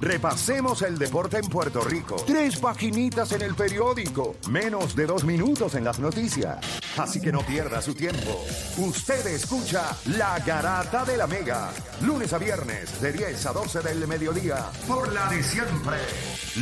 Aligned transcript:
Repasemos 0.00 0.82
el 0.82 0.96
deporte 0.96 1.38
en 1.38 1.48
Puerto 1.48 1.80
Rico. 1.80 2.16
Tres 2.26 2.58
paginitas 2.58 3.32
en 3.32 3.42
el 3.42 3.54
periódico. 3.54 4.36
Menos 4.48 4.94
de 4.94 5.06
dos 5.06 5.24
minutos 5.24 5.74
en 5.74 5.84
las 5.84 5.98
noticias. 5.98 6.58
Así 6.96 7.20
que 7.20 7.32
no 7.32 7.40
pierda 7.40 7.82
su 7.82 7.94
tiempo. 7.94 8.44
Usted 8.78 9.26
escucha 9.26 9.96
La 10.16 10.38
Garata 10.38 11.04
de 11.04 11.16
la 11.16 11.26
Mega. 11.26 11.72
Lunes 12.02 12.32
a 12.32 12.38
viernes 12.38 13.00
de 13.00 13.12
10 13.12 13.46
a 13.46 13.52
12 13.52 13.80
del 13.80 14.06
mediodía. 14.06 14.70
Por 14.86 15.12
la 15.12 15.28
de 15.30 15.42
siempre. 15.42 15.96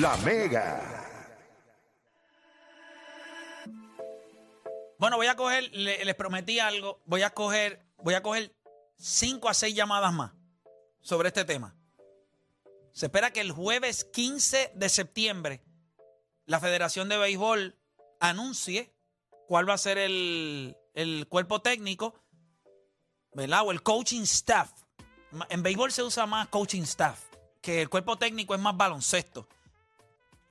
La 0.01 0.17
Mega. 0.19 0.93
Bueno, 4.99 5.19
voy 5.19 5.27
a 5.27 5.37
coger, 5.37 5.69
le- 5.75 6.03
les 6.07 6.15
prometí 6.15 6.59
algo, 6.59 7.03
voy 7.05 7.23
a 7.23 7.29
coger, 7.31 7.85
voy 7.99 8.15
a 8.15 8.23
coger 8.23 8.57
cinco 8.97 9.51
a 9.51 9.55
seis 9.55 9.75
llamadas 9.77 10.11
más 10.15 10.33
sobre 11.03 11.29
este 11.29 11.45
tema. 11.45 11.76
Se 12.97 13.07
espera 13.07 13.31
que 13.31 13.43
el 13.43 13.53
jueves 13.53 14.05
15 14.05 14.73
de 14.75 14.89
septiembre 14.89 15.61
la 16.47 16.61
Federación 16.61 17.11
de 17.11 17.19
Béisbol 17.19 17.77
anuncie 18.21 18.91
cuál 19.47 19.69
va 19.69 19.75
a 19.75 19.79
ser 19.79 19.99
el, 19.99 20.79
el 20.95 21.27
cuerpo 21.29 21.61
técnico, 21.61 22.15
¿verdad? 23.35 23.67
O 23.67 23.73
el 23.73 23.83
coaching 23.83 24.23
staff. 24.23 24.71
En 25.51 25.63
béisbol 25.63 25.93
se 25.93 26.05
usa 26.05 26.25
más 26.25 26.49
coaching 26.49 26.85
staff, 26.85 27.21
que 27.61 27.83
el 27.83 27.91
cuerpo 27.91 28.17
técnico 28.17 28.55
es 28.55 28.63
más 28.63 28.75
baloncesto. 28.75 29.47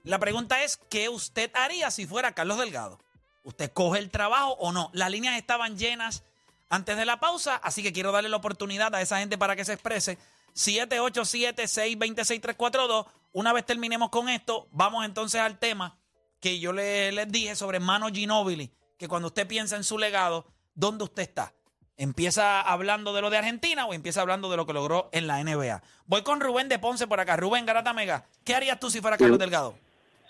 La 0.04 0.20
pregunta 0.20 0.64
es, 0.64 0.78
¿qué 0.78 1.10
usted 1.10 1.50
haría 1.56 1.90
si 1.90 2.06
fuera 2.06 2.36
Carlos 2.36 2.60
Delgado? 2.60 3.00
¿Usted 3.44 3.72
coge 3.74 3.98
el 3.98 4.12
trabajo 4.12 4.52
o 4.60 4.72
no? 4.72 4.92
Las 4.94 5.10
líneas 5.10 5.36
estaban 5.36 5.80
llenas 5.80 6.22
antes 6.70 6.96
de 6.96 7.06
la 7.06 7.20
pausa, 7.20 7.56
así 7.56 7.82
que 7.82 7.92
quiero 7.92 8.12
darle 8.12 8.30
la 8.30 8.38
oportunidad 8.38 8.94
a 8.94 9.02
esa 9.02 9.18
gente 9.18 9.36
para 9.36 9.56
que 9.56 9.66
se 9.66 9.74
exprese. 9.74 10.20
787-626-342. 10.56 13.06
Una 13.34 13.54
vez 13.54 13.66
terminemos 13.66 14.10
con 14.10 14.30
esto, 14.30 14.68
vamos 14.72 15.06
entonces 15.06 15.42
al 15.42 15.60
tema 15.60 15.98
que 16.40 16.60
yo 16.60 16.72
le- 16.74 17.12
les 17.12 17.32
dije 17.32 17.56
sobre 17.56 17.80
Mano 17.80 18.08
Ginóbili, 18.08 18.72
que 18.98 19.08
cuando 19.08 19.28
usted 19.28 19.48
piensa 19.48 19.76
en 19.76 19.84
su 19.84 19.98
legado, 19.98 20.46
¿dónde 20.74 21.04
usted 21.04 21.24
está? 21.24 21.54
¿Empieza 21.98 22.62
hablando 22.62 23.14
de 23.14 23.22
lo 23.22 23.30
de 23.30 23.38
Argentina 23.38 23.86
o 23.86 23.94
empieza 23.94 24.22
hablando 24.22 24.50
de 24.50 24.58
lo 24.58 24.66
que 24.66 24.74
logró 24.74 25.10
en 25.14 25.28
la 25.28 25.40
NBA? 25.44 25.82
Voy 26.08 26.24
con 26.24 26.40
Rubén 26.42 26.68
de 26.70 26.80
Ponce 26.80 27.08
por 27.08 27.20
acá. 27.20 27.38
Rubén 27.38 27.66
Garata 27.66 27.94
Mega, 27.94 28.26
¿qué 28.44 28.54
harías 28.54 28.80
tú 28.80 28.90
si 28.90 29.02
fuera 29.02 29.18
Carlos 29.18 29.40
Delgado? 29.40 29.76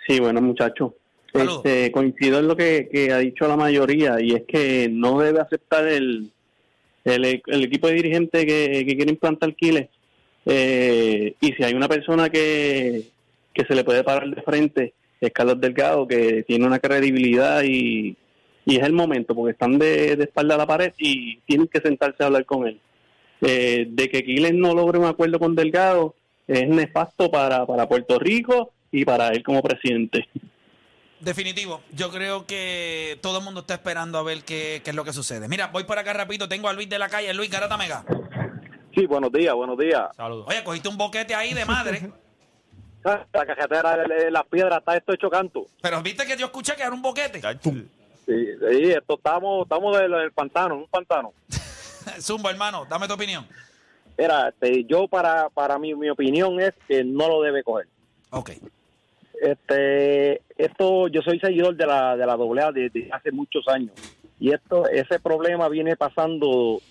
Sí, 0.07 0.19
bueno, 0.19 0.41
muchachos. 0.41 0.91
Este, 1.33 1.91
coincido 1.91 2.39
en 2.39 2.47
lo 2.47 2.55
que, 2.55 2.87
que 2.91 3.11
ha 3.11 3.17
dicho 3.17 3.47
la 3.47 3.57
mayoría 3.57 4.21
y 4.21 4.31
es 4.31 4.43
que 4.47 4.87
no 4.89 5.19
debe 5.19 5.41
aceptar 5.41 5.85
el, 5.87 6.31
el, 7.03 7.41
el 7.45 7.63
equipo 7.63 7.87
de 7.87 7.93
dirigentes 7.95 8.45
que, 8.45 8.85
que 8.87 8.95
quiere 8.95 9.11
implantar 9.11 9.53
Quiles. 9.55 9.89
Eh, 10.45 11.35
y 11.39 11.53
si 11.53 11.63
hay 11.63 11.73
una 11.73 11.87
persona 11.87 12.29
que, 12.29 13.03
que 13.53 13.65
se 13.65 13.75
le 13.75 13.83
puede 13.83 14.03
parar 14.03 14.29
de 14.29 14.41
frente, 14.41 14.93
es 15.19 15.31
Carlos 15.31 15.59
Delgado, 15.59 16.07
que 16.07 16.43
tiene 16.43 16.65
una 16.65 16.79
credibilidad 16.79 17.63
y, 17.63 18.15
y 18.65 18.77
es 18.77 18.83
el 18.83 18.93
momento, 18.93 19.33
porque 19.33 19.53
están 19.53 19.79
de, 19.79 20.15
de 20.15 20.23
espalda 20.23 20.55
a 20.55 20.59
la 20.59 20.67
pared 20.67 20.93
y 20.97 21.37
tienen 21.41 21.67
que 21.67 21.81
sentarse 21.81 22.23
a 22.23 22.27
hablar 22.27 22.45
con 22.45 22.67
él. 22.67 22.79
Eh, 23.41 23.87
de 23.89 24.09
que 24.09 24.23
Quiles 24.23 24.53
no 24.53 24.73
logre 24.73 24.97
un 24.97 25.05
acuerdo 25.05 25.39
con 25.39 25.55
Delgado 25.55 26.15
es 26.47 26.67
nefasto 26.67 27.29
para, 27.29 27.65
para 27.65 27.87
Puerto 27.87 28.19
Rico 28.19 28.71
y 28.91 29.03
para 29.03 29.29
él 29.29 29.43
como 29.43 29.61
presidente. 29.61 30.27
Definitivo. 31.19 31.81
Yo 31.91 32.11
creo 32.11 32.45
que 32.45 33.17
todo 33.21 33.39
el 33.39 33.43
mundo 33.43 33.61
está 33.61 33.73
esperando 33.75 34.17
a 34.17 34.23
ver 34.23 34.43
qué, 34.43 34.81
qué 34.83 34.91
es 34.91 34.95
lo 34.95 35.03
que 35.03 35.13
sucede. 35.13 35.47
Mira, 35.47 35.67
voy 35.67 35.85
por 35.85 35.97
acá 35.97 36.13
rapidito. 36.13 36.47
Tengo 36.47 36.69
a 36.69 36.73
Luis 36.73 36.87
de 36.87 36.99
la 36.99 37.09
calle. 37.09 37.33
Luis 37.33 37.49
Garata 37.49 37.77
Mega. 37.77 38.05
Sí, 38.95 39.05
buenos 39.07 39.31
días, 39.31 39.53
buenos 39.53 39.77
días. 39.77 40.03
Oye, 40.17 40.63
cogiste 40.63 40.87
un 40.87 40.97
boquete 40.97 41.35
ahí 41.35 41.53
de 41.53 41.65
madre. 41.65 42.09
La 43.03 43.45
cajetera 43.45 43.97
de 43.97 44.31
las 44.31 44.45
piedras 44.47 44.79
está 44.79 44.95
esto 44.97 45.13
hecho 45.13 45.29
canto. 45.29 45.67
pero 45.79 46.01
viste 46.01 46.25
que 46.25 46.35
yo 46.37 46.47
escuché 46.47 46.75
que 46.75 46.81
era 46.81 46.91
un 46.91 47.03
boquete. 47.03 47.39
Sí, 47.61 47.87
sí, 48.25 48.91
esto 48.91 49.13
estamos, 49.15 49.63
estamos 49.63 49.99
del, 49.99 50.09
del 50.09 50.31
pantano, 50.31 50.77
un 50.77 50.87
pantano. 50.87 51.31
Zumba, 52.19 52.49
hermano. 52.49 52.87
Dame 52.89 53.07
tu 53.07 53.13
opinión. 53.13 53.45
Mira, 54.17 54.49
este, 54.49 54.85
yo 54.85 55.07
para, 55.07 55.49
para 55.49 55.77
mí, 55.77 55.93
mi 55.93 56.09
opinión 56.09 56.59
es 56.59 56.73
que 56.87 57.03
no 57.03 57.27
lo 57.27 57.41
debe 57.43 57.63
coger. 57.63 57.87
Ok. 58.31 58.51
Este, 59.39 60.41
esto, 60.57 61.07
yo 61.09 61.21
soy 61.21 61.39
seguidor 61.39 61.75
de 61.75 61.85
la, 61.85 62.17
de 62.17 62.25
la 62.25 62.33
AA 62.33 62.71
desde 62.71 63.09
hace 63.11 63.31
muchos 63.31 63.67
años. 63.67 63.91
Y 64.39 64.51
esto, 64.51 64.87
ese 64.87 65.19
problema 65.19 65.69
viene 65.69 65.95
pasando 65.95 66.81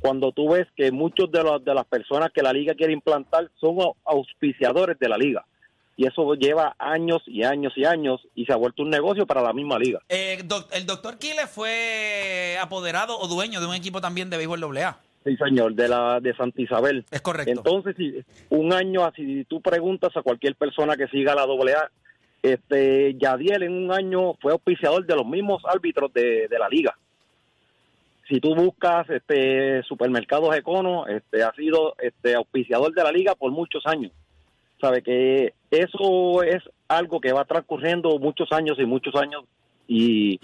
cuando 0.00 0.32
tú 0.32 0.50
ves 0.50 0.66
que 0.76 0.90
muchos 0.90 1.30
de, 1.30 1.42
los, 1.42 1.64
de 1.64 1.74
las 1.74 1.84
personas 1.86 2.30
que 2.32 2.42
la 2.42 2.52
liga 2.52 2.74
quiere 2.74 2.92
implantar 2.92 3.50
son 3.60 3.76
au- 3.76 3.94
auspiciadores 4.04 4.98
de 4.98 5.08
la 5.08 5.16
liga. 5.18 5.44
Y 5.96 6.06
eso 6.06 6.34
lleva 6.34 6.74
años 6.78 7.22
y 7.26 7.42
años 7.42 7.74
y 7.76 7.84
años 7.84 8.20
y 8.34 8.46
se 8.46 8.52
ha 8.54 8.56
vuelto 8.56 8.82
un 8.82 8.88
negocio 8.90 9.26
para 9.26 9.42
la 9.42 9.52
misma 9.52 9.78
liga. 9.78 10.00
Eh, 10.08 10.38
doc- 10.46 10.72
el 10.72 10.86
doctor 10.86 11.18
Quiles 11.18 11.50
fue 11.50 12.56
apoderado 12.60 13.18
o 13.18 13.28
dueño 13.28 13.60
de 13.60 13.66
un 13.66 13.74
equipo 13.74 14.00
también 14.00 14.30
de 14.30 14.38
béisbol 14.38 14.76
AA. 14.78 14.98
Sí, 15.24 15.36
señor, 15.36 15.74
de 15.74 15.86
la 15.88 16.18
de 16.20 16.34
Santa 16.34 16.62
Isabel. 16.62 17.04
Es 17.10 17.20
correcto. 17.20 17.52
Entonces, 17.52 17.94
si 17.98 18.14
un 18.48 18.72
año 18.72 19.04
así, 19.04 19.44
tú 19.44 19.60
preguntas 19.60 20.16
a 20.16 20.22
cualquier 20.22 20.54
persona 20.54 20.96
que 20.96 21.08
siga 21.08 21.34
la 21.34 21.42
AA, 21.42 21.90
este, 22.42 23.14
Yadiel 23.18 23.64
en 23.64 23.72
un 23.72 23.92
año 23.92 24.32
fue 24.40 24.52
auspiciador 24.52 25.04
de 25.04 25.14
los 25.14 25.26
mismos 25.26 25.62
árbitros 25.66 26.10
de, 26.14 26.48
de 26.48 26.58
la 26.58 26.68
liga. 26.70 26.96
Si 28.30 28.40
tú 28.40 28.54
buscas 28.54 29.10
este 29.10 29.82
supermercados 29.82 30.54
Econo, 30.56 31.06
este 31.08 31.42
ha 31.42 31.52
sido 31.52 31.94
este 31.98 32.34
auspiciador 32.36 32.94
de 32.94 33.02
la 33.02 33.10
liga 33.12 33.34
por 33.34 33.50
muchos 33.50 33.84
años. 33.86 34.12
Sabe 34.80 35.02
que 35.02 35.52
eso 35.70 36.42
es 36.44 36.62
algo 36.88 37.20
que 37.20 37.32
va 37.32 37.44
transcurriendo 37.44 38.18
muchos 38.20 38.50
años 38.52 38.78
y 38.78 38.86
muchos 38.86 39.14
años 39.16 39.42
y 39.88 40.38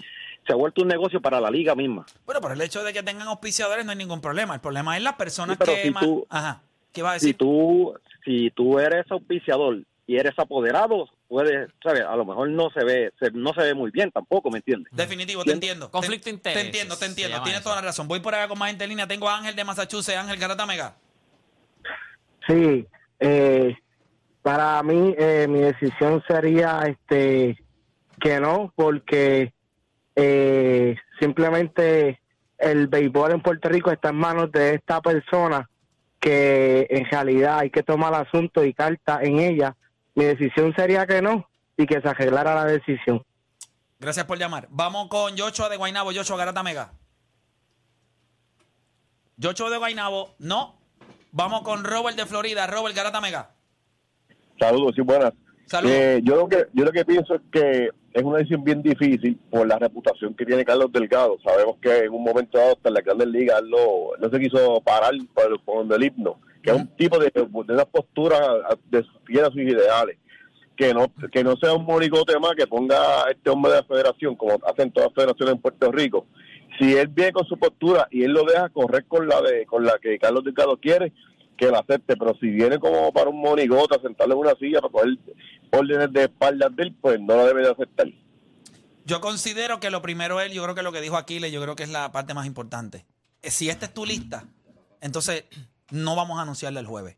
se 0.45 0.53
ha 0.53 0.55
vuelto 0.57 0.81
un 0.81 0.89
negocio 0.89 1.21
para 1.21 1.39
la 1.41 1.49
liga 1.49 1.75
misma. 1.75 2.05
Bueno, 2.25 2.41
por 2.41 2.51
el 2.51 2.61
hecho 2.61 2.83
de 2.83 2.91
que 2.93 3.01
tengan 3.03 3.27
auspiciadores 3.29 3.85
no 3.85 3.91
hay 3.91 3.97
ningún 3.97 4.19
problema. 4.21 4.53
El 4.53 4.61
problema 4.61 4.95
es 4.97 5.01
las 5.03 5.13
personas 5.13 5.57
Sí, 5.57 5.65
que... 5.65 5.83
si 5.87 5.93
tú- 5.93 6.27
Ajá. 6.29 6.61
¿Qué 6.91 7.01
va 7.01 7.13
a 7.13 7.19
si 7.19 7.27
decir? 7.27 7.37
tú 7.37 7.93
si 8.25 8.51
tú 8.51 8.79
eres 8.79 9.09
auspiciador 9.09 9.79
y 10.05 10.17
eres 10.17 10.33
apoderado 10.37 11.07
puedes 11.27 11.69
sabes 11.83 12.03
a 12.03 12.15
lo 12.15 12.25
mejor 12.25 12.49
no 12.49 12.69
se 12.69 12.83
ve 12.85 13.11
se- 13.19 13.31
no 13.31 13.53
se 13.53 13.61
ve 13.61 13.73
muy 13.73 13.91
bien 13.91 14.09
tampoco 14.11 14.49
me 14.49 14.57
entiendes 14.59 14.91
Definitivo, 14.95 15.43
te 15.43 15.51
entiendo. 15.51 15.91
Conflicto 15.91 16.25
Te- 16.25 16.29
de 16.31 16.35
intereses, 16.35 16.61
Te 16.61 16.67
entiendo, 16.67 16.97
te 16.97 17.05
entiendo. 17.05 17.37
Tienes 17.43 17.59
eso. 17.61 17.63
toda 17.69 17.75
la 17.81 17.87
razón. 17.87 18.07
Voy 18.07 18.19
por 18.21 18.33
acá 18.33 18.47
con 18.47 18.57
más 18.57 18.69
gente 18.69 18.83
en 18.85 18.89
línea. 18.91 19.07
Tengo 19.07 19.27
a 19.29 19.37
Ángel 19.37 19.55
de 19.55 19.63
Massachusetts. 19.63 20.17
Ángel 20.17 20.37
Garata 20.39 20.65
Mega. 20.65 20.95
Sí, 22.47 22.87
eh, 23.19 23.75
para 24.41 24.81
mí 24.83 25.13
eh, 25.17 25.47
mi 25.49 25.59
decisión 25.59 26.23
sería 26.27 26.81
este 26.87 27.57
que 28.21 28.39
no, 28.39 28.71
porque 28.75 29.53
eh, 30.15 30.95
simplemente 31.19 32.19
el 32.57 32.87
béisbol 32.87 33.33
en 33.33 33.41
Puerto 33.41 33.69
Rico 33.69 33.91
está 33.91 34.09
en 34.09 34.15
manos 34.15 34.51
de 34.51 34.75
esta 34.75 35.01
persona 35.01 35.69
que 36.19 36.87
en 36.89 37.05
realidad 37.05 37.59
hay 37.59 37.69
que 37.69 37.83
tomar 37.83 38.13
el 38.13 38.21
asunto 38.27 38.63
y 38.63 38.73
carta 38.73 39.19
en 39.21 39.39
ella. 39.39 39.75
Mi 40.17 40.25
decisión 40.25 40.73
sería 40.75 41.05
que 41.05 41.21
no 41.21 41.47
y 41.77 41.85
que 41.85 42.01
se 42.01 42.09
arreglara 42.09 42.55
la 42.55 42.65
decisión. 42.65 43.23
Gracias 43.99 44.25
por 44.25 44.39
llamar. 44.39 44.67
Vamos 44.71 45.09
con 45.09 45.35
Yocho 45.35 45.69
de 45.69 45.77
Guainabo. 45.77 46.11
Yocho 46.11 46.35
Garata 46.35 46.63
Mega. 46.63 46.91
Yocho 49.37 49.69
de 49.69 49.77
Guainabo, 49.77 50.33
no. 50.39 50.73
Vamos 51.31 51.61
con 51.61 51.83
Robert 51.83 52.17
de 52.17 52.25
Florida. 52.25 52.65
Robert 52.65 52.95
Garata 52.95 53.21
Mega. 53.21 53.51
Saludos, 54.59 54.95
sí, 54.95 55.01
buenas. 55.01 55.33
Saludos. 55.67 55.95
Eh, 55.95 56.21
yo, 56.23 56.35
lo 56.35 56.49
que, 56.49 56.65
yo 56.73 56.83
lo 56.83 56.91
que 56.91 57.05
pienso 57.05 57.35
es 57.35 57.41
que 57.51 57.89
es 58.11 58.23
una 58.23 58.39
decisión 58.39 58.63
bien 58.63 58.81
difícil 58.81 59.39
por 59.51 59.67
la 59.67 59.77
reputación 59.77 60.33
que 60.33 60.47
tiene 60.47 60.65
Carlos 60.65 60.91
Delgado. 60.91 61.37
Sabemos 61.43 61.77
que 61.79 62.05
en 62.05 62.11
un 62.11 62.23
momento 62.23 62.57
dado, 62.57 62.71
hasta 62.71 62.89
en 62.89 62.95
la 62.95 63.01
Grandes 63.01 63.27
Ligas, 63.27 63.61
él 63.61 63.69
no, 63.69 64.17
no 64.19 64.29
se 64.31 64.39
quiso 64.39 64.81
parar 64.81 65.13
por, 65.35 65.61
por 65.63 65.93
el 65.93 66.03
himno, 66.03 66.39
que 66.61 66.71
es 66.71 66.75
un 66.75 66.87
tipo 66.95 67.17
de, 67.19 67.31
de 67.33 67.41
una 67.73 67.85
postura 67.85 68.39
de 68.89 69.05
fiel 69.25 69.45
a 69.45 69.47
sus 69.47 69.61
ideales. 69.61 70.17
Que 70.75 70.93
no, 70.93 71.11
que 71.31 71.43
no 71.43 71.55
sea 71.57 71.73
un 71.73 71.85
morigote 71.85 72.37
más 72.39 72.51
que 72.55 72.67
ponga 72.67 73.25
a 73.25 73.31
este 73.31 73.49
hombre 73.49 73.71
de 73.71 73.77
la 73.79 73.83
federación, 73.83 74.35
como 74.35 74.59
hacen 74.63 74.91
todas 74.91 75.09
las 75.09 75.15
federaciones 75.15 75.55
en 75.55 75.61
Puerto 75.61 75.91
Rico. 75.91 76.27
Si 76.77 76.93
él 76.93 77.07
viene 77.07 77.31
con 77.31 77.47
su 77.47 77.57
postura 77.57 78.07
y 78.11 78.23
él 78.23 78.31
lo 78.31 78.43
deja 78.43 78.69
correr 78.69 79.05
con 79.05 79.27
la 79.27 79.41
de 79.41 79.65
con 79.65 79.83
la 79.83 79.97
que 79.99 80.19
Carlos 80.19 80.43
Delgado 80.43 80.77
quiere, 80.77 81.13
que 81.57 81.71
la 81.71 81.79
acepte, 81.79 82.15
pero 82.15 82.37
si 82.39 82.47
viene 82.49 82.77
como 82.77 83.11
para 83.11 83.31
un 83.31 83.41
monigote 83.41 83.95
a 83.95 84.01
sentarle 84.01 84.35
en 84.35 84.39
una 84.41 84.53
silla 84.59 84.79
para 84.79 84.91
coger 84.91 85.17
órdenes 85.71 86.13
de 86.13 86.23
espaldas 86.25 86.75
de 86.75 86.83
él, 86.83 86.95
pues 87.01 87.19
no 87.19 87.35
lo 87.35 87.45
debe 87.47 87.63
de 87.63 87.71
aceptar. 87.71 88.07
Yo 89.05 89.19
considero 89.21 89.79
que 89.79 89.89
lo 89.89 90.03
primero 90.03 90.39
es, 90.41 90.51
yo 90.53 90.61
creo 90.61 90.75
que 90.75 90.83
lo 90.83 90.91
que 90.91 91.01
dijo 91.01 91.17
Aquiles, 91.17 91.51
yo 91.51 91.61
creo 91.61 91.75
que 91.75 91.83
es 91.83 91.89
la 91.89 92.11
parte 92.11 92.35
más 92.35 92.45
importante. 92.45 93.05
Eh, 93.41 93.49
Si 93.49 93.69
esta 93.69 93.87
es 93.87 93.93
tu 93.95 94.05
lista, 94.05 94.45
entonces 95.01 95.45
no 95.91 96.15
vamos 96.15 96.39
a 96.39 96.41
anunciarla 96.43 96.79
el 96.79 96.87
jueves. 96.87 97.17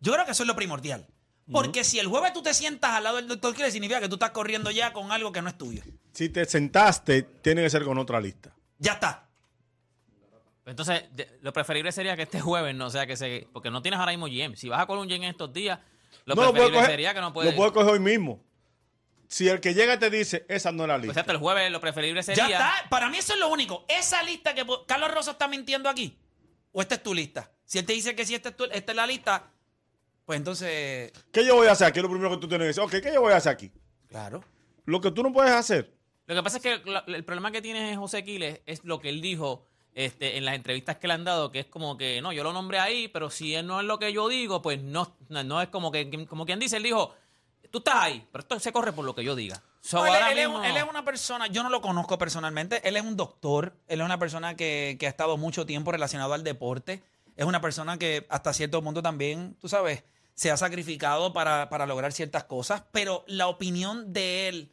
Yo 0.00 0.12
creo 0.12 0.24
que 0.24 0.32
eso 0.32 0.42
es 0.42 0.46
lo 0.46 0.56
primordial. 0.56 1.06
Porque 1.52 1.82
si 1.82 1.98
el 1.98 2.06
jueves 2.06 2.32
tú 2.32 2.42
te 2.42 2.54
sientas 2.54 2.92
al 2.92 3.02
lado 3.02 3.16
del 3.16 3.26
doctor 3.26 3.54
Quiles, 3.54 3.72
significa 3.72 4.00
que 4.00 4.08
tú 4.08 4.14
estás 4.14 4.30
corriendo 4.30 4.70
ya 4.70 4.92
con 4.92 5.10
algo 5.10 5.32
que 5.32 5.42
no 5.42 5.48
es 5.48 5.58
tuyo. 5.58 5.82
Si 6.12 6.28
te 6.28 6.44
sentaste, 6.44 7.22
tiene 7.22 7.62
que 7.62 7.70
ser 7.70 7.82
con 7.84 7.98
otra 7.98 8.20
lista. 8.20 8.54
Ya 8.78 8.92
está. 8.92 9.26
Entonces, 10.66 11.04
de- 11.12 11.38
lo 11.42 11.52
preferible 11.52 11.90
sería 11.90 12.14
que 12.16 12.22
este 12.22 12.40
jueves 12.40 12.74
no 12.74 12.88
sea 12.90 13.06
que 13.06 13.16
se. 13.16 13.48
Porque 13.52 13.70
no 13.70 13.82
tienes 13.82 13.98
ahora 13.98 14.12
mismo 14.12 14.26
GM. 14.26 14.56
Si 14.56 14.68
vas 14.68 14.80
a 14.80 14.86
coger 14.86 15.00
un 15.02 15.08
GM 15.08 15.24
en 15.24 15.30
estos 15.30 15.52
días, 15.52 15.80
Lo 16.24 16.34
no 16.36 16.42
lo 16.42 16.50
preferible 16.52 16.76
coger, 16.78 16.90
sería 16.92 17.14
que 17.14 17.20
no 17.20 17.32
puede. 17.32 17.50
lo 17.50 17.56
puede 17.56 17.72
coger 17.72 17.92
hoy 17.94 17.98
mismo. 18.00 18.40
Si 19.26 19.48
el 19.48 19.60
que 19.60 19.74
llega 19.74 19.98
te 19.98 20.10
dice, 20.10 20.44
esa 20.48 20.70
no 20.70 20.84
es 20.84 20.88
la 20.88 20.94
Pues 20.96 21.06
lista. 21.06 21.20
hasta 21.20 21.32
el 21.32 21.38
jueves 21.38 21.70
lo 21.72 21.80
preferible 21.80 22.20
Ya 22.20 22.22
sería. 22.22 22.44
está. 22.46 22.72
Para 22.90 23.08
mí 23.08 23.16
eso 23.18 23.32
es 23.32 23.38
lo 23.40 23.48
único. 23.48 23.84
Esa 23.88 24.22
lista 24.22 24.54
que... 24.54 24.64
Carlos 24.86 25.12
Rosa 25.12 25.32
está 25.32 25.48
mintiendo 25.48 25.88
aquí. 25.88 26.18
¿O 26.72 26.80
esta 26.82 26.96
es 26.96 27.02
tu 27.02 27.14
lista? 27.14 27.50
Si 27.70 27.78
él 27.78 27.86
te 27.86 27.92
dice 27.92 28.16
que 28.16 28.26
sí, 28.26 28.34
esta 28.34 28.48
es, 28.48 28.56
tu- 28.56 28.64
esta 28.64 28.90
es 28.90 28.96
la 28.96 29.06
lista, 29.06 29.44
pues 30.26 30.38
entonces... 30.38 31.12
¿Qué 31.30 31.46
yo 31.46 31.54
voy 31.54 31.68
a 31.68 31.70
hacer 31.70 31.86
aquí? 31.86 32.00
Es 32.00 32.02
lo 32.02 32.10
primero 32.10 32.28
que 32.30 32.38
tú 32.38 32.48
tienes 32.48 32.64
que 32.64 32.66
decir. 32.66 32.82
Ok, 32.82 32.90
¿qué 33.00 33.14
yo 33.14 33.20
voy 33.20 33.32
a 33.32 33.36
hacer 33.36 33.52
aquí? 33.52 33.70
Claro. 34.08 34.42
Lo 34.86 35.00
que 35.00 35.12
tú 35.12 35.22
no 35.22 35.32
puedes 35.32 35.52
hacer. 35.52 35.94
Lo 36.26 36.34
que 36.34 36.42
pasa 36.42 36.56
es 36.56 36.62
que 36.64 36.82
el 37.06 37.24
problema 37.24 37.52
que 37.52 37.62
tiene 37.62 37.96
José 37.96 38.24
Quiles 38.24 38.60
es 38.66 38.82
lo 38.84 38.98
que 38.98 39.08
él 39.08 39.20
dijo 39.20 39.68
este, 39.94 40.36
en 40.36 40.46
las 40.46 40.56
entrevistas 40.56 40.96
que 40.96 41.06
le 41.06 41.12
han 41.12 41.22
dado, 41.22 41.52
que 41.52 41.60
es 41.60 41.66
como 41.66 41.96
que, 41.96 42.20
no, 42.20 42.32
yo 42.32 42.42
lo 42.42 42.52
nombré 42.52 42.80
ahí, 42.80 43.06
pero 43.06 43.30
si 43.30 43.54
él 43.54 43.68
no 43.68 43.78
es 43.78 43.86
lo 43.86 44.00
que 44.00 44.12
yo 44.12 44.26
digo, 44.26 44.60
pues 44.62 44.82
no, 44.82 45.16
no, 45.28 45.44
no 45.44 45.62
es 45.62 45.68
como 45.68 45.92
que, 45.92 46.26
como 46.26 46.46
quien 46.46 46.58
dice, 46.58 46.76
él 46.78 46.82
dijo, 46.82 47.14
tú 47.70 47.78
estás 47.78 47.94
ahí, 47.94 48.26
pero 48.32 48.42
esto 48.42 48.58
se 48.58 48.72
corre 48.72 48.92
por 48.92 49.04
lo 49.04 49.14
que 49.14 49.22
yo 49.22 49.36
diga. 49.36 49.62
So, 49.80 49.98
No, 50.04 50.06
él, 50.06 50.38
es, 50.38 50.48
mismo- 50.48 50.64
él 50.64 50.76
es 50.76 50.82
una 50.90 51.04
persona, 51.04 51.46
yo 51.46 51.62
no 51.62 51.70
lo 51.70 51.80
conozco 51.80 52.18
personalmente, 52.18 52.80
él 52.88 52.96
es 52.96 53.04
un 53.04 53.16
doctor, 53.16 53.74
él 53.86 54.00
es 54.00 54.04
una 54.04 54.18
persona 54.18 54.56
que, 54.56 54.96
que 54.98 55.06
ha 55.06 55.10
estado 55.10 55.36
mucho 55.36 55.66
tiempo 55.66 55.92
relacionado 55.92 56.34
al 56.34 56.42
deporte, 56.42 57.00
es 57.36 57.44
una 57.44 57.60
persona 57.60 57.98
que 57.98 58.26
hasta 58.28 58.52
cierto 58.52 58.82
punto 58.82 59.02
también, 59.02 59.56
tú 59.60 59.68
sabes, 59.68 60.04
se 60.34 60.50
ha 60.50 60.56
sacrificado 60.56 61.32
para, 61.32 61.68
para 61.68 61.86
lograr 61.86 62.12
ciertas 62.12 62.44
cosas, 62.44 62.82
pero 62.92 63.24
la 63.26 63.48
opinión 63.48 64.12
de 64.12 64.48
él, 64.48 64.72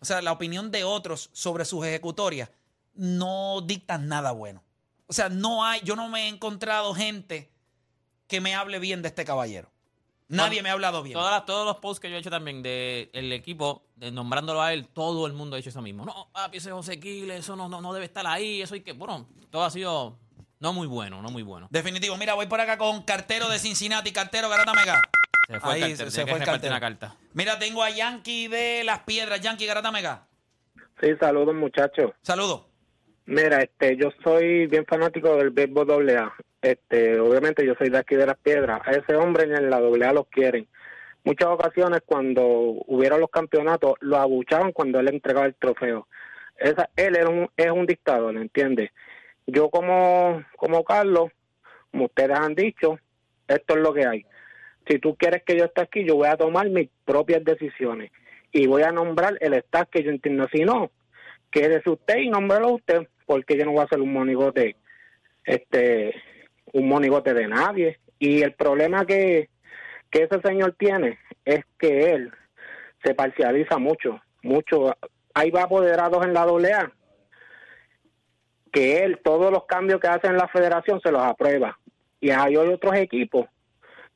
o 0.00 0.04
sea, 0.04 0.20
la 0.22 0.32
opinión 0.32 0.70
de 0.70 0.84
otros 0.84 1.30
sobre 1.32 1.64
sus 1.64 1.84
ejecutorias, 1.86 2.50
no 2.94 3.60
dictan 3.62 4.08
nada 4.08 4.32
bueno. 4.32 4.62
O 5.06 5.12
sea, 5.12 5.28
no 5.28 5.64
hay, 5.64 5.80
yo 5.84 5.96
no 5.96 6.08
me 6.08 6.24
he 6.24 6.28
encontrado 6.28 6.94
gente 6.94 7.50
que 8.26 8.40
me 8.40 8.54
hable 8.54 8.78
bien 8.78 9.02
de 9.02 9.08
este 9.08 9.24
caballero. 9.24 9.70
Nadie 10.28 10.62
me 10.62 10.70
ha 10.70 10.72
hablado 10.72 11.02
bien. 11.02 11.12
Todas 11.12 11.44
todos 11.44 11.66
los 11.66 11.76
posts 11.76 12.00
que 12.00 12.08
yo 12.08 12.16
he 12.16 12.20
hecho 12.20 12.30
también 12.30 12.62
del 12.62 13.32
equipo, 13.32 13.82
de 13.96 14.10
nombrándolo 14.10 14.62
a 14.62 14.72
él, 14.72 14.88
todo 14.88 15.26
el 15.26 15.34
mundo 15.34 15.56
ha 15.56 15.58
hecho 15.58 15.68
eso 15.68 15.82
mismo. 15.82 16.06
No, 16.06 16.28
papi, 16.32 16.56
ese 16.56 16.72
José 16.72 16.98
Quiles, 16.98 17.40
eso 17.40 17.56
no, 17.56 17.68
no, 17.68 17.82
no 17.82 17.92
debe 17.92 18.06
estar 18.06 18.26
ahí, 18.26 18.62
eso 18.62 18.72
hay 18.72 18.80
que. 18.80 18.92
Bueno, 18.92 19.26
todo 19.50 19.64
ha 19.64 19.70
sido 19.70 20.18
no 20.62 20.72
muy 20.72 20.86
bueno, 20.86 21.20
no 21.20 21.28
muy 21.30 21.42
bueno. 21.42 21.66
Definitivo. 21.70 22.16
Mira, 22.16 22.34
voy 22.34 22.46
por 22.46 22.60
acá 22.60 22.78
con 22.78 23.02
Cartero 23.02 23.48
de 23.48 23.58
Cincinnati. 23.58 24.12
Cartero, 24.12 24.48
Garata 24.48 24.72
Mega. 24.72 25.02
Se 25.48 25.58
fue 25.58 25.72
Ahí 25.74 25.82
el 25.82 25.88
cartero, 25.88 26.10
se, 26.12 26.22
fue 26.22 26.38
el 26.38 26.44
cartero. 26.44 26.72
una 26.72 26.80
carta. 26.80 27.16
Mira, 27.34 27.58
tengo 27.58 27.82
a 27.82 27.90
Yankee 27.90 28.46
de 28.46 28.84
Las 28.84 29.00
Piedras. 29.00 29.40
Yankee, 29.40 29.66
Garata 29.66 29.90
Mega. 29.90 30.22
Sí, 31.00 31.08
saludos 31.18 31.56
muchachos. 31.56 32.12
Saludos. 32.22 32.62
Mira, 33.26 33.60
este, 33.60 33.96
yo 33.96 34.10
soy 34.22 34.68
bien 34.68 34.86
fanático 34.86 35.34
del 35.36 35.50
béisbol 35.50 35.84
doble 35.84 36.16
A. 36.16 36.32
Este, 36.60 37.18
obviamente 37.18 37.66
yo 37.66 37.74
soy 37.76 37.88
de 37.90 37.98
aquí 37.98 38.14
de 38.14 38.26
las 38.26 38.38
piedras. 38.38 38.80
A 38.84 38.92
ese 38.92 39.16
hombre 39.16 39.44
en 39.44 39.68
la 39.68 39.80
doble 39.80 40.06
A 40.06 40.12
los 40.12 40.28
quieren. 40.28 40.68
Muchas 41.24 41.48
ocasiones 41.48 42.02
cuando 42.06 42.44
hubieron 42.86 43.20
los 43.20 43.30
campeonatos 43.30 43.94
lo 43.98 44.16
abuchaban 44.16 44.70
cuando 44.70 45.00
él 45.00 45.08
entregaba 45.08 45.46
el 45.46 45.56
trofeo. 45.56 46.06
Esa, 46.56 46.88
él 46.94 47.16
era 47.16 47.28
un, 47.28 47.50
es 47.56 47.70
un 47.72 47.84
dictador, 47.86 48.36
¿entiendes? 48.36 48.92
Yo 49.46 49.70
como, 49.70 50.44
como 50.56 50.84
Carlos, 50.84 51.30
como 51.90 52.06
ustedes 52.06 52.38
han 52.38 52.54
dicho, 52.54 52.98
esto 53.48 53.74
es 53.74 53.80
lo 53.80 53.92
que 53.92 54.06
hay. 54.06 54.24
Si 54.88 54.98
tú 54.98 55.14
quieres 55.16 55.42
que 55.44 55.56
yo 55.56 55.64
esté 55.64 55.82
aquí, 55.82 56.04
yo 56.04 56.16
voy 56.16 56.28
a 56.28 56.36
tomar 56.36 56.68
mis 56.68 56.88
propias 57.04 57.44
decisiones 57.44 58.10
y 58.50 58.66
voy 58.66 58.82
a 58.82 58.92
nombrar 58.92 59.36
el 59.40 59.54
staff 59.54 59.88
que 59.90 60.02
yo 60.02 60.10
entiendo. 60.10 60.48
Si 60.52 60.64
no, 60.64 60.90
quédese 61.50 61.90
usted 61.90 62.18
y 62.18 62.28
nómbrelo 62.28 62.74
usted, 62.74 63.08
porque 63.26 63.56
yo 63.56 63.64
no 63.64 63.72
voy 63.72 63.84
a 63.84 63.88
ser 63.88 64.00
un 64.00 64.12
monigote, 64.12 64.76
este, 65.44 66.14
un 66.72 66.88
monigote 66.88 67.34
de 67.34 67.48
nadie. 67.48 67.98
Y 68.18 68.42
el 68.42 68.52
problema 68.54 69.04
que, 69.04 69.48
que 70.10 70.24
ese 70.24 70.40
señor 70.42 70.74
tiene 70.78 71.18
es 71.44 71.64
que 71.78 72.10
él 72.12 72.32
se 73.04 73.14
parcializa 73.14 73.78
mucho, 73.78 74.20
mucho. 74.42 74.96
Hay 75.34 75.50
va 75.50 75.64
apoderados 75.64 76.24
en 76.24 76.34
la 76.34 76.42
AA 76.42 76.92
que 78.72 79.04
él 79.04 79.20
todos 79.22 79.52
los 79.52 79.66
cambios 79.66 80.00
que 80.00 80.08
hace 80.08 80.26
en 80.26 80.36
la 80.36 80.48
federación 80.48 81.00
se 81.00 81.12
los 81.12 81.22
aprueba. 81.22 81.78
Y 82.20 82.30
hay 82.30 82.56
otros 82.56 82.94
equipos 82.96 83.46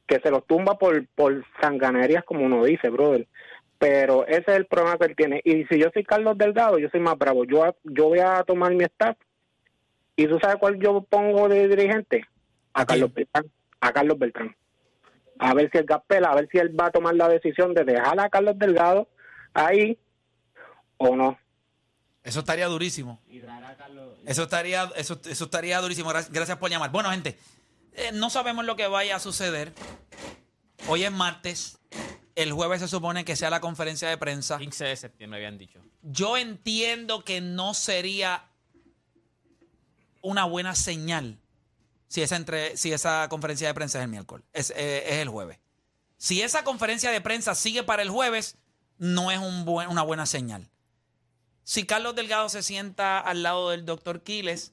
que 0.07 0.21
se 0.21 0.31
los 0.31 0.47
tumba 0.47 0.79
por, 0.79 1.07
por 1.09 1.45
sanganerías, 1.61 2.25
como 2.25 2.45
uno 2.45 2.65
dice, 2.65 2.89
brother. 2.89 3.27
Pero 3.79 4.27
ese 4.27 4.45
es 4.47 4.57
el 4.57 4.67
problema 4.67 4.97
que 4.97 5.07
él 5.07 5.17
tiene. 5.17 5.41
Y 5.45 5.65
si 5.65 5.79
yo 5.79 5.89
soy 5.93 6.05
Carlos 6.05 6.39
Delgado, 6.39 6.79
yo 6.79 6.89
soy 6.89 7.01
más 7.01 7.19
bravo. 7.19 7.45
Yo, 7.45 7.77
yo 7.85 8.05
voy 8.07 8.21
a 8.21 8.43
tomar 8.45 8.73
mi 8.75 8.85
staff. 8.85 9.17
¿Y 10.17 10.27
tú 10.27 10.39
sabes 10.41 10.57
cuál 10.57 10.79
yo 10.79 11.03
pongo 11.03 11.49
de 11.49 11.69
dirigente? 11.69 12.25
A, 12.73 12.83
¿A 12.83 12.87
quién? 12.87 13.01
Carlos 13.01 13.15
Beltrán. 13.15 13.45
A 13.81 13.93
Carlos 13.93 14.19
Beltrán. 14.19 14.57
A 15.39 15.53
ver 15.53 15.71
si 15.71 15.77
el 15.77 15.85
Gaspela, 15.85 16.31
a 16.31 16.37
ver 16.37 16.49
si 16.51 16.57
él 16.57 16.75
va 16.79 16.87
a 16.87 16.91
tomar 16.91 17.15
la 17.15 17.29
decisión 17.29 17.75
de 17.75 17.85
dejar 17.85 18.19
a 18.19 18.31
Carlos 18.31 18.59
Delgado 18.59 19.09
ahí 19.53 19.99
o 20.97 21.15
no. 21.15 21.39
Eso 22.27 22.41
estaría 22.41 22.67
durísimo. 22.67 23.21
Eso 24.27 24.43
estaría, 24.43 24.91
eso, 24.97 25.21
eso 25.25 25.45
estaría 25.45 25.81
durísimo. 25.81 26.09
Gracias, 26.11 26.33
gracias 26.33 26.59
por 26.59 26.71
llamar. 26.71 26.91
Bueno, 26.91 27.11
gente, 27.11 27.39
eh, 27.95 28.11
no 28.13 28.31
sabemos 28.31 28.65
lo 28.65 28.75
que 28.77 28.87
vaya 28.89 29.17
a 29.17 29.21
suceder. 29.21 29.73
Hoy 30.89 31.05
es 31.05 31.13
martes. 31.13 31.79
El 32.35 32.53
jueves 32.53 32.81
se 32.81 32.89
supone 32.89 33.25
que 33.25 33.37
sea 33.37 33.49
la 33.49 33.61
conferencia 33.61 34.09
de 34.09 34.19
prensa. 34.19 34.59
15 34.59 34.85
de 34.85 34.97
septiembre 34.97 35.39
habían 35.39 35.57
dicho. 35.57 35.81
Yo 36.03 36.37
entiendo 36.37 37.25
que 37.25 37.41
no 37.41 37.73
sería 37.75 38.45
una 40.21 40.45
buena 40.45 40.75
señal 40.75 41.39
si 42.09 42.23
esa, 42.23 42.37
entre, 42.37 42.77
si 42.77 42.93
esa 42.93 43.29
conferencia 43.29 43.67
de 43.69 43.75
prensa 43.75 43.99
es 43.99 44.05
el 44.05 44.11
miércoles, 44.11 44.45
es, 44.53 44.71
eh, 44.77 45.05
es 45.15 45.15
el 45.17 45.29
jueves. 45.29 45.59
Si 46.19 46.43
esa 46.43 46.65
conferencia 46.65 47.11
de 47.11 47.21
prensa 47.21 47.55
sigue 47.55 47.83
para 47.83 48.03
el 48.03 48.11
jueves, 48.11 48.57
no 48.99 49.31
es 49.31 49.39
un 49.39 49.65
buen- 49.65 49.89
una 49.89 50.03
buena 50.03 50.25
señal. 50.27 50.69
Si 51.69 51.85
Carlos 51.85 52.15
Delgado 52.15 52.49
se 52.49 52.63
sienta 52.63 53.19
al 53.19 53.43
lado 53.43 53.71
del 53.71 53.85
doctor 53.85 54.23
Quiles, 54.23 54.73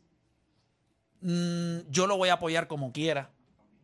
mm, 1.21 1.89
yo 1.89 2.05
lo 2.05 2.17
voy 2.17 2.29
a 2.29 2.33
apoyar 2.33 2.67
como 2.67 2.93
quiera. 2.93 3.31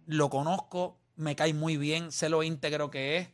Lo 0.05 0.29
conozco, 0.29 0.95
me 1.15 1.35
cae 1.35 1.55
muy 1.55 1.75
bien, 1.75 2.11
sé 2.11 2.29
lo 2.29 2.43
íntegro 2.43 2.91
que 2.91 3.17
es. 3.17 3.29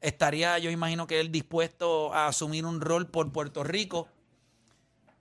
Estaría, 0.00 0.60
yo 0.60 0.70
imagino 0.70 1.08
que 1.08 1.18
él 1.18 1.32
dispuesto 1.32 2.14
a 2.14 2.28
asumir 2.28 2.64
un 2.64 2.80
rol 2.80 3.08
por 3.10 3.32
Puerto 3.32 3.64
Rico. 3.64 4.06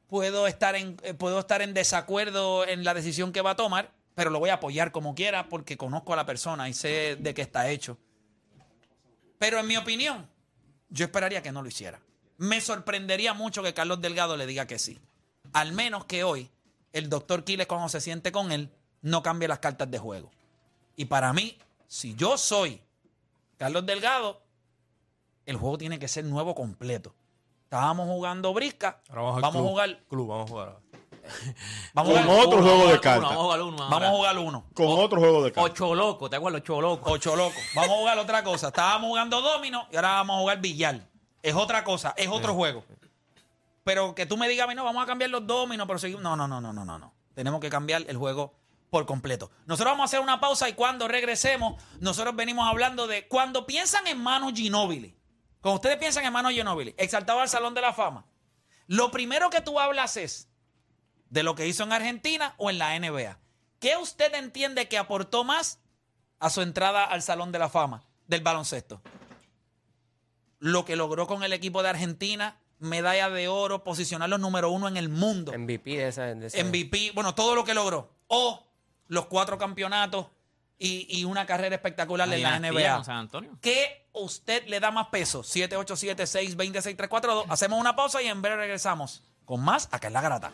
Puedo 0.08 0.46
estar 0.46 0.76
en, 0.76 0.98
eh, 1.02 1.16
puedo 1.16 1.40
estar 1.40 1.64
en 1.64 1.74
desacuerdo 1.74 2.68
en 2.68 2.84
la 2.84 2.94
decisión 2.94 3.32
que 3.32 3.42
va 3.42 3.52
a 3.52 3.56
tomar, 3.56 3.92
pero 4.14 4.30
lo 4.30 4.38
voy 4.38 4.52
a 4.52 4.56
apoyar 4.56 4.92
como 4.92 5.16
quiera 5.16 5.50
porque 5.50 5.78
conozco 5.78 6.14
a 6.14 6.16
la 6.16 6.28
persona 6.28 6.70
y 6.70 6.76
sé 6.76 7.18
de 7.20 7.34
qué 7.34 7.42
está 7.42 7.68
hecho. 7.72 7.98
Pero 9.40 9.60
en 9.60 9.66
mi 9.66 9.78
opinión, 9.78 10.30
yo 10.90 11.06
esperaría 11.06 11.42
que 11.42 11.52
no 11.52 11.64
lo 11.64 11.70
hiciera. 11.70 12.00
Me 12.44 12.60
sorprendería 12.60 13.34
mucho 13.34 13.64
que 13.64 13.74
Carlos 13.74 14.02
Delgado 14.02 14.36
le 14.36 14.46
diga 14.46 14.68
que 14.68 14.78
sí. 14.78 15.00
Al 15.54 15.72
menos 15.72 16.04
que 16.04 16.26
hoy 16.26 16.52
el 16.92 17.08
doctor 17.10 17.46
Quiles 17.46 17.68
cuando 17.68 17.88
se 17.88 18.02
siente 18.02 18.34
con 18.34 18.52
él 18.52 18.70
no 19.02 19.24
cambie 19.24 19.48
las 19.48 19.60
cartas 19.60 19.90
de 19.90 19.98
juego. 19.98 20.30
Y 20.98 21.06
para 21.06 21.32
mí, 21.32 21.58
si 21.88 22.16
yo 22.16 22.38
soy 22.38 22.82
Carlos 23.58 23.86
Delgado, 23.86 24.42
el 25.46 25.56
juego 25.56 25.78
tiene 25.78 26.00
que 26.00 26.10
ser 26.10 26.26
nuevo 26.26 26.54
completo. 26.54 27.16
Estábamos 27.64 28.08
jugando 28.10 28.54
brisca, 28.54 29.00
Ahora 29.08 29.22
vamos, 29.22 29.38
al 29.38 29.44
a 29.46 29.52
jugar, 29.52 30.00
Club, 30.10 30.28
vamos 30.28 30.46
a 30.50 30.52
jugar. 30.52 30.68
ahora. 30.68 30.80
vamos 31.94 32.12
a 32.18 32.24
Con 32.24 32.24
jugar, 32.26 32.46
otro 32.46 32.58
Uno, 32.60 32.68
juego 32.68 32.92
de 32.92 33.00
cartas. 33.00 33.30
Vamos 33.30 33.38
a 33.38 33.42
jugar 33.42 33.62
uno. 33.62 33.78
vamos 33.90 34.04
a 34.04 34.12
jugar 34.12 34.38
uno. 34.40 34.66
Con 34.74 34.88
otro 34.90 35.20
juego 35.22 35.44
de 35.46 35.52
cartas. 35.54 35.72
Ocho 35.72 35.96
locos, 35.96 36.30
¿te 36.30 36.36
acuerdas? 36.36 36.60
Ocho 36.62 36.82
locos. 36.82 37.14
Ocho 37.14 37.36
locos. 37.38 37.62
Vamos 37.74 37.92
a 37.92 38.00
jugar 38.00 38.20
otra 38.20 38.44
cosa. 38.44 38.68
Estábamos 38.68 39.08
jugando 39.08 39.42
domino 39.42 39.88
y 39.90 39.96
ahora 39.96 40.10
vamos 40.16 40.36
a 40.36 40.40
jugar 40.42 40.60
billar. 40.60 41.13
Es 41.44 41.54
otra 41.54 41.84
cosa, 41.84 42.14
es 42.18 42.30
otro 42.30 42.56
juego. 42.56 42.84
Pero 43.84 44.16
que 44.16 44.26
tú 44.26 44.38
me 44.38 44.48
digas, 44.48 44.68
no, 44.76 44.84
vamos 44.86 45.04
a 45.04 45.06
cambiar 45.06 45.30
los 45.30 45.46
dominos, 45.46 45.86
pero 45.86 46.00
seguimos. 46.00 46.24
No, 46.24 46.36
no, 46.36 46.48
no, 46.48 46.62
no, 46.62 46.74
no, 46.74 46.86
no, 46.86 46.98
no. 46.98 47.14
Tenemos 47.36 47.60
que 47.60 47.70
cambiar 47.70 48.06
el 48.08 48.18
juego 48.18 48.56
por 48.90 49.06
completo. 49.06 49.52
Nosotros 49.66 49.92
vamos 49.92 50.04
a 50.04 50.06
hacer 50.06 50.20
una 50.22 50.40
pausa 50.40 50.70
y 50.70 50.74
cuando 50.74 51.08
regresemos, 51.08 51.84
nosotros 52.00 52.36
venimos 52.36 52.68
hablando 52.68 53.08
de 53.08 53.28
cuando 53.28 53.66
piensan 53.66 54.08
en 54.08 54.22
Manu 54.22 54.56
Ginóbili. 54.56 55.18
Cuando 55.62 55.76
ustedes 55.76 55.98
piensan 55.98 56.26
en 56.26 56.32
Manu 56.32 56.50
Ginóbili, 56.50 56.96
exaltado 56.98 57.40
al 57.42 57.50
Salón 57.50 57.74
de 57.74 57.82
la 57.82 57.94
Fama, 57.94 58.26
lo 58.88 59.12
primero 59.12 59.50
que 59.50 59.62
tú 59.62 59.80
hablas 59.80 60.16
es 60.16 60.48
de 61.30 61.44
lo 61.44 61.56
que 61.56 61.68
hizo 61.68 61.84
en 61.84 61.92
Argentina 61.92 62.54
o 62.58 62.70
en 62.70 62.78
la 62.78 62.98
NBA. 62.98 63.40
¿Qué 63.80 63.98
usted 63.98 64.34
entiende 64.36 64.88
que 64.88 64.98
aportó 64.98 65.44
más 65.44 65.80
a 66.40 66.50
su 66.50 66.62
entrada 66.62 67.04
al 67.04 67.22
Salón 67.22 67.52
de 67.52 67.60
la 67.60 67.70
Fama 67.70 68.06
del 68.28 68.42
baloncesto? 68.42 69.02
Lo 70.66 70.86
que 70.86 70.96
logró 70.96 71.28
con 71.28 71.44
el 71.44 71.52
equipo 71.52 71.84
de 71.84 71.90
Argentina, 71.90 72.56
medalla 72.80 73.30
de 73.30 73.50
oro, 73.50 73.84
posicionarlo 73.84 74.38
número 74.38 74.72
uno 74.72 74.88
en 74.88 74.96
el 74.96 75.10
mundo. 75.10 75.52
MVP 75.58 75.98
de 75.98 76.08
esa. 76.08 76.24
De 76.24 76.48
esa- 76.48 76.64
MVP, 76.64 77.12
bueno, 77.14 77.36
todo 77.36 77.54
lo 77.54 77.66
que 77.66 77.74
logró. 77.74 78.10
O 78.28 78.64
los 79.10 79.26
cuatro 79.26 79.58
campeonatos 79.58 80.28
y, 80.80 81.06
y 81.20 81.26
una 81.26 81.46
carrera 81.46 81.76
espectacular 81.76 82.32
en 82.34 82.42
la 82.44 82.60
NBA. 82.60 82.96
con 82.96 83.04
San 83.06 83.18
Antonio. 83.18 83.58
¿Qué 83.62 84.08
usted 84.14 84.66
le 84.68 84.80
da 84.80 84.90
más 84.90 85.08
peso? 85.08 85.44
787-620-6342. 85.44 87.46
Hacemos 87.50 87.80
una 87.80 87.96
pausa 87.96 88.22
y 88.22 88.28
en 88.28 88.42
breve 88.42 88.58
regresamos 88.58 89.24
con 89.46 89.62
más 89.62 89.88
acá 89.92 90.08
en 90.08 90.14
La 90.14 90.22
Garata. 90.22 90.52